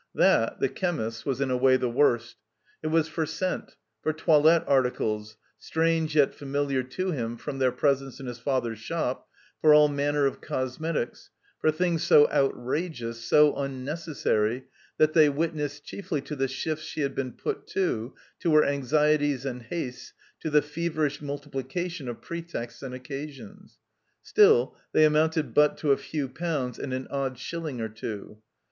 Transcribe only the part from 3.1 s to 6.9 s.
scent, for toilette articles, strange yet familiar